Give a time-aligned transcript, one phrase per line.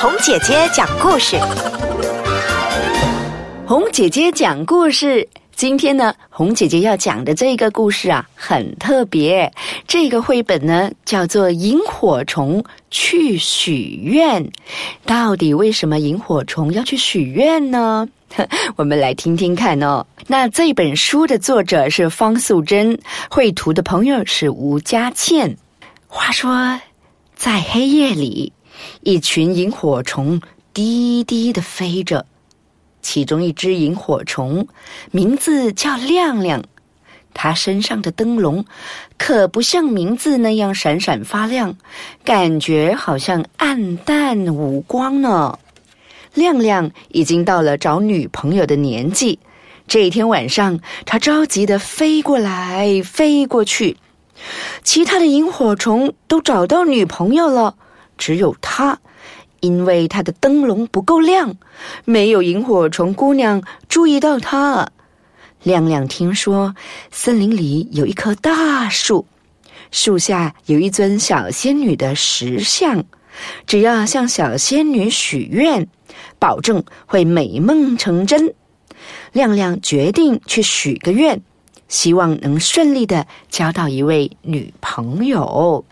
[0.00, 1.36] 红姐姐讲故事，
[3.66, 5.28] 红姐姐讲故事。
[5.56, 9.52] 今天呢，红姐姐要讲的这个故事啊，很特别。
[9.88, 14.44] 这个绘本呢，叫做《萤火虫去许愿》。
[15.04, 18.06] 到底为什么萤火虫要去许愿呢？
[18.76, 20.06] 我们来听听看哦。
[20.28, 22.96] 那这本书的作者是方素珍，
[23.28, 25.56] 绘图的朋友是吴佳倩。
[26.06, 26.80] 话说，
[27.34, 28.52] 在黑夜里，
[29.02, 30.40] 一群萤火虫
[30.72, 32.26] 低低的飞着。
[33.00, 34.66] 其中一只萤火虫，
[35.12, 36.64] 名字叫亮亮，
[37.32, 38.64] 它身上的灯笼
[39.16, 41.76] 可不像名字那样闪闪发亮，
[42.24, 45.58] 感觉好像暗淡无光呢。
[46.34, 49.38] 亮亮已经到了找女朋友的年纪，
[49.86, 53.96] 这一天晚上，他着急的飞过来飞过去，
[54.82, 57.76] 其他的萤火虫都找到女朋友了，
[58.18, 58.98] 只有他。
[59.60, 61.56] 因为它的灯笼不够亮，
[62.04, 64.88] 没有萤火虫姑娘注意到它。
[65.64, 66.76] 亮亮听说
[67.10, 69.26] 森林里有一棵大树，
[69.90, 73.02] 树下有一尊小仙女的石像，
[73.66, 75.88] 只要向小仙女许愿，
[76.38, 78.54] 保证会美梦成真。
[79.32, 81.42] 亮亮决定去许个愿，
[81.88, 85.84] 希望能顺利的交到一位女朋友。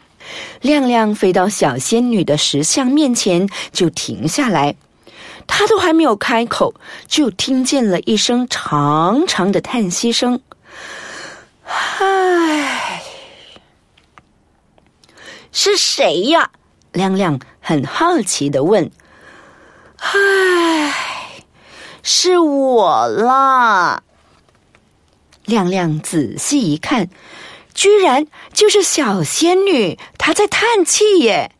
[0.60, 4.74] 亮亮飞到小仙女的石像面前，就停下来。
[5.46, 6.74] 他都还没有开口，
[7.06, 10.40] 就听见了一声长长的叹息声。
[11.64, 13.02] 唉，
[15.52, 16.50] 是谁呀？
[16.92, 18.90] 亮亮很好奇的问。
[19.98, 20.92] 唉，
[22.02, 24.02] 是我啦。
[25.44, 27.08] 亮亮仔细一看。
[27.76, 31.52] 居然就是小仙女，她在叹气耶！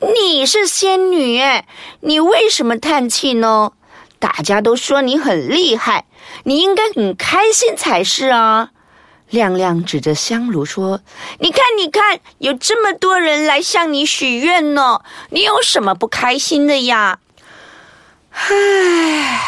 [0.00, 1.64] 你是仙女耶，
[2.00, 3.72] 你为什么叹气呢？
[4.18, 6.06] 大家都说你很厉害，
[6.42, 8.70] 你应该很开心才是啊！
[9.30, 11.02] 亮亮指着香炉说
[11.38, 17.20] ：“你看，你看，有这么多人来向你许愿呢，你有什么不开心的呀？”
[18.32, 19.40] 唉，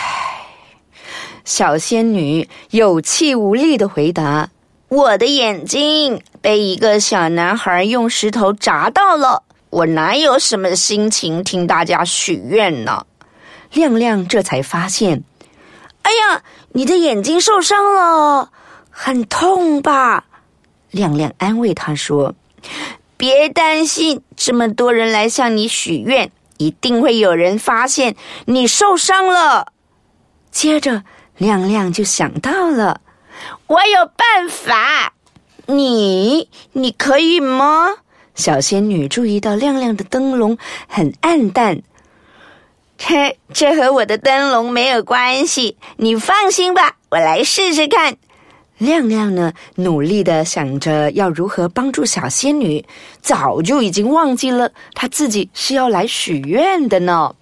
[1.44, 4.50] 小仙女有气无力的回答。
[4.90, 13.06] 我的眼睛被一个小男孩用石头砸到了，我哪有什么心情听大家许愿呢？
[13.72, 15.22] 亮亮这才发现，
[16.02, 16.42] 哎呀，
[16.72, 18.50] 你的眼睛受伤了，
[18.90, 20.24] 很痛吧？
[20.90, 22.34] 亮亮安慰他说
[23.16, 29.68] ：“别担心，这么多人来向你许愿，一定会有人发现你受伤了。”
[30.50, 31.04] 接着，
[31.36, 33.00] 亮亮就想到了。
[33.66, 35.12] 我有办法，
[35.66, 37.96] 你你可以吗？
[38.34, 40.56] 小仙女注意到亮亮的灯笼
[40.88, 41.82] 很暗淡，
[42.98, 48.16] 嘿，这和我的灯笼没有关系，你放心吧，我来试试看。
[48.78, 52.82] 亮亮呢，努力的想着要如何帮助小仙女，
[53.20, 57.34] 早就已经忘记了他自己是要来许愿的呢。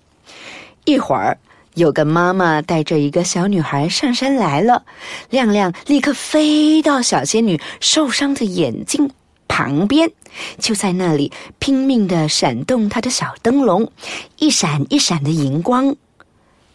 [0.85, 1.39] 一会儿。
[1.79, 4.85] 有个妈妈带着一个小女孩上山来了，
[5.31, 9.09] 亮亮立刻飞到小仙女受伤的眼睛
[9.47, 10.11] 旁边，
[10.59, 13.93] 就在那里拼命的闪动她的小灯笼，
[14.39, 15.95] 一闪一闪的荧光，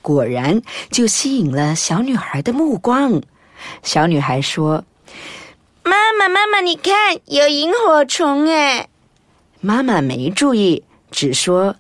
[0.02, 3.22] 果然就吸引了小女孩的目光。
[3.84, 4.86] 小女孩说
[5.84, 8.88] ：“妈妈，妈妈，你看，有萤火虫哎！”
[9.60, 11.76] 妈妈没注意，只说：“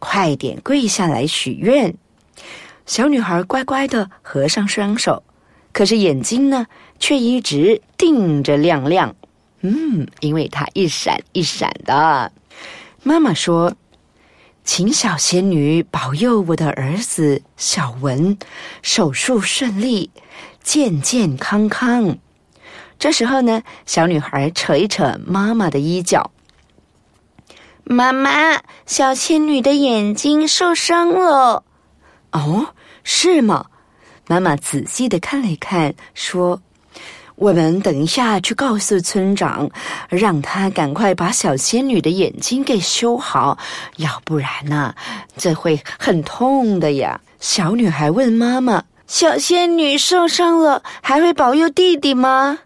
[0.00, 1.94] 快点跪下来许愿。”
[2.84, 5.22] 小女孩乖乖的合上双手，
[5.72, 6.66] 可是眼睛呢，
[6.98, 9.14] 却一直盯着亮亮。
[9.60, 12.32] 嗯，因为它一闪一闪的。
[13.04, 13.74] 妈妈说
[14.64, 18.36] ：“请小仙女保佑我的儿子小文
[18.82, 20.10] 手术顺利，
[20.62, 22.18] 健健康康。”
[22.98, 26.32] 这时候呢，小女孩扯一扯妈妈的衣角
[27.84, 31.64] ：“妈妈，小仙女的眼睛受伤了。”
[32.32, 32.74] 哦，
[33.04, 33.66] 是吗？
[34.28, 36.60] 妈妈仔细的看了一看，说
[37.34, 39.68] ：“我们等一下去告诉村长，
[40.08, 43.58] 让他赶快把小仙女的眼睛给修好，
[43.96, 44.94] 要不然呢，
[45.36, 52.60] 这会很痛的呀。”小女孩问妈妈：“小仙女受伤了，还会保佑弟弟吗？”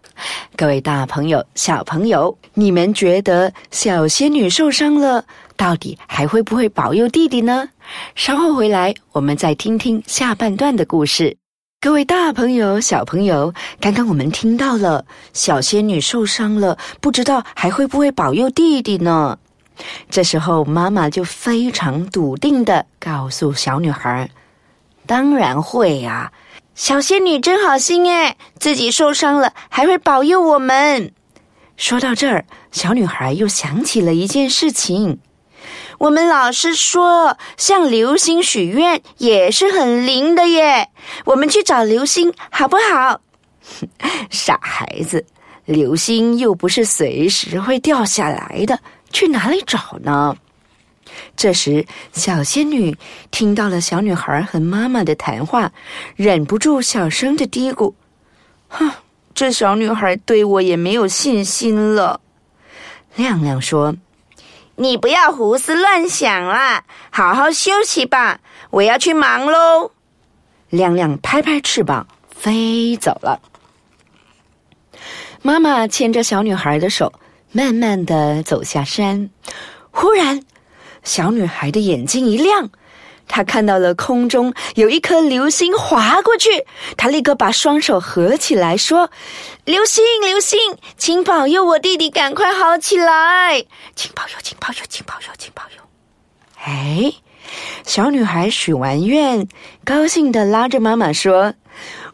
[0.55, 5.25] 各位大朋友、小朋友，你们觉得小仙女受伤了？
[5.57, 7.69] 到底还会不会保佑弟弟呢？
[8.15, 11.37] 稍后回来，我们再听听下半段的故事。
[11.81, 19.37] 各位大朋友、小朋友，刚刚我们听到了小仙女受伤了，不知道还会不会保佑弟弟呢？
[20.09, 24.29] 这时候，妈妈就非常笃定的告诉小女孩
[25.05, 26.31] ：“当然会呀，
[26.73, 31.11] 小仙女真好心哎，自己受伤了还会保佑我们。”
[31.77, 35.19] 说到这儿，小女孩又想起了一件事情：
[35.97, 40.89] 我们老师说，向流星许愿也是很灵的耶。
[41.25, 43.21] 我们去找流星好不好？
[44.29, 45.25] 傻孩子，
[45.65, 48.79] 流星又不是随时会掉下来的。
[49.11, 50.35] 去哪里找呢？
[51.35, 52.95] 这时，小仙女
[53.31, 55.71] 听到了小女孩和妈妈的谈话，
[56.15, 57.93] 忍不住小声的嘀咕
[58.69, 58.91] ：“哼，
[59.33, 62.19] 这小女孩对我也没有信心了。”
[63.15, 63.95] 亮亮说
[64.77, 68.39] ：“你不要胡思乱想啦，好好休息吧，
[68.69, 69.91] 我要去忙喽。”
[70.71, 73.41] 亮亮拍拍翅膀飞走了。
[75.41, 77.11] 妈妈牵着小女孩的手。
[77.53, 79.29] 慢慢的走下山，
[79.89, 80.43] 忽然，
[81.07, 82.69] 小女孩的眼睛一亮，
[83.29, 86.65] 她看到了空中有一颗流星划过去。
[86.97, 89.09] 她立刻把双手合起来说
[89.63, 90.59] ：“流星，流星，
[90.97, 93.65] 请保佑我弟弟赶快好起来！
[93.95, 95.81] 请保佑，请保佑，请保佑，请保佑！”
[96.65, 97.13] 哎，
[97.85, 99.47] 小女孩许完愿，
[99.85, 101.53] 高兴的拉着妈妈说：“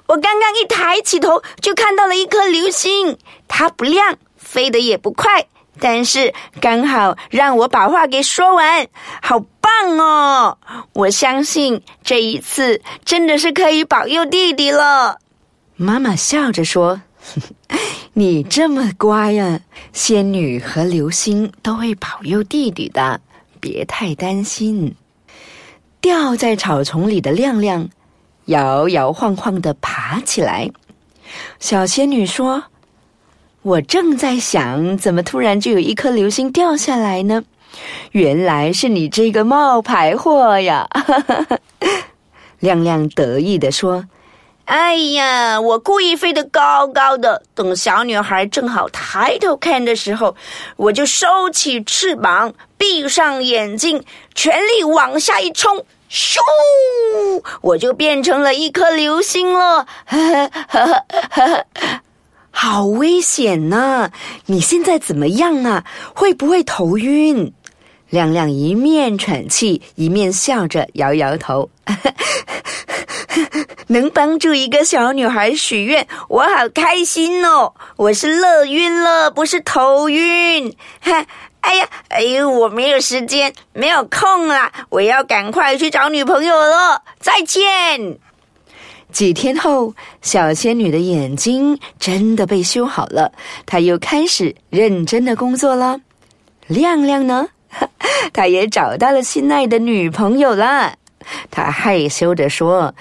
[0.06, 3.18] 我刚刚一抬起头，就看到了一颗流星，
[3.48, 5.48] 它不亮。”飞得也不快，
[5.83, 8.88] 但是刚好让我把话给说完，
[9.21, 10.57] 好棒哦！
[10.94, 15.19] 我相信这一次真的是可以保佑弟弟了。
[15.75, 17.01] 妈妈笑着说
[18.15, 19.59] ：“你这么乖呀，
[19.91, 23.19] 仙女和流星都会保佑弟弟的，
[23.59, 24.95] 别太担心。”
[26.00, 27.89] 掉在草丛里的亮亮
[28.45, 30.71] 摇摇晃晃的爬起来，
[31.59, 32.63] 小仙女说。
[33.63, 37.44] 我正在想，怎么突然就有一颗流星掉下来呢？
[38.12, 40.88] 原来是你这个冒牌货呀！
[42.60, 44.06] 亮亮得意的说
[44.65, 50.36] ：“哎呀，我故意飞得高高的，等小女孩正好抬头看的时候，
[50.77, 54.04] 我就收起翅膀，闭上眼睛，
[54.36, 56.38] 全力往下一冲，咻，
[57.62, 59.88] 我就变成了一颗流星了。
[62.55, 64.11] ”好危险呐！
[64.45, 65.83] 你现在怎么样啊？
[66.13, 67.51] 会不会头晕？
[68.09, 71.69] 亮亮一面喘气，一面笑着摇摇头。
[73.88, 77.73] 能帮助一个小女孩许愿，我好开心哦！
[77.97, 80.75] 我是乐晕了，不是头晕。
[81.01, 81.25] 哈，
[81.61, 84.71] 哎呀，哎呦，我没有时间，没有空啦！
[84.89, 87.01] 我要赶快去找女朋友了。
[87.19, 88.19] 再见。
[89.13, 93.31] 几天后，小仙女的眼睛真的被修好了，
[93.65, 96.01] 她又开始认真的工作了。
[96.68, 97.48] 亮亮呢，
[98.33, 100.95] 他也找到了心爱的女朋友了。
[101.51, 102.94] 他害羞的说：“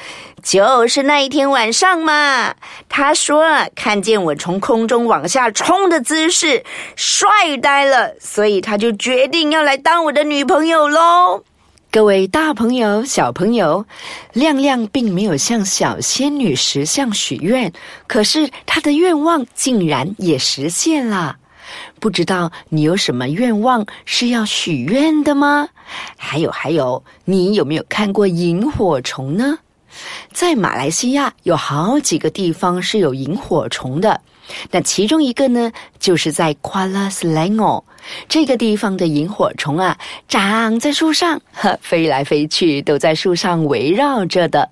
[0.45, 2.55] 就是那一天晚上嘛。”
[2.89, 3.45] 他说
[3.75, 6.63] ：“看见我从空中往下冲的姿势，
[6.95, 7.29] 帅
[7.61, 11.43] 呆了，所以他就决定要来当我的女朋友喽。”
[11.93, 13.85] 各位大朋友、小朋友，
[14.33, 17.71] 亮亮并没有向小仙女石像许愿，
[18.07, 21.37] 可是他的愿望竟然也实现了。
[22.01, 25.69] 不知道你有什么愿望是要许愿的吗？
[26.17, 29.59] 还有还有，你有没有看过萤火虫呢？
[30.33, 34.19] 在马来西亚有好几个地方是有萤火虫的。
[34.71, 37.83] 那其中一个呢，就是在 Kuala Selangor
[38.29, 39.97] 这个地方的萤火虫啊，
[40.29, 44.69] 长在树上，呵飞来飞去，都在树上围绕着的。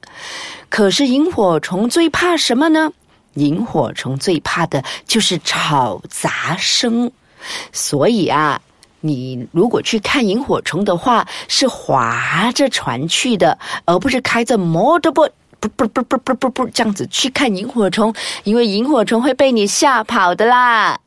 [0.69, 2.93] 可是萤火虫最怕什么呢？
[3.35, 7.11] 萤火虫最怕的就是吵杂声。
[7.73, 8.61] 所以啊，
[9.01, 15.35] 你如果去看萤火虫的话，是划着船去的，而不是开着摩托车。
[15.61, 18.15] 不不不不不不不，这样子去看萤火虫，
[18.45, 20.99] 因为萤火虫会被你吓跑的啦。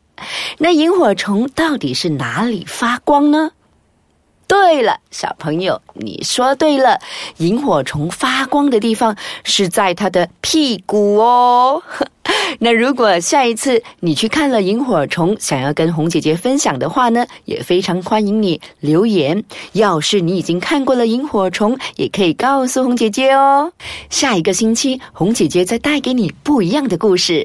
[0.60, 3.52] 那萤火虫到底是哪里发光呢？
[4.54, 7.00] 对了，小朋友，你说对了，
[7.38, 11.82] 萤火虫发光的地方是在它的屁股哦。
[12.60, 19.44] 那如果下一次你去看了萤火虫，想要跟红姐姐分享的话呢，也非常欢迎你留言。
[19.74, 23.74] 要是你已经看过了萤火虫，也可以告诉红姐姐哦。
[24.12, 27.42] 下一个星期，红姐姐再带给你不一样的故事。